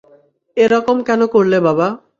[0.57, 1.87] এরকম কেন করলে বাবা?